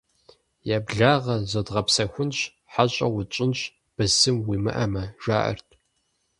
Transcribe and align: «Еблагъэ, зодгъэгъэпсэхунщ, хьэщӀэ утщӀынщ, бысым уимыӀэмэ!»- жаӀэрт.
«Еблагъэ, 0.75 1.35
зодгъэгъэпсэхунщ, 1.51 2.37
хьэщӀэ 2.71 3.07
утщӀынщ, 3.17 3.59
бысым 3.95 4.37
уимыӀэмэ!»- 4.47 5.03
жаӀэрт. 5.23 5.67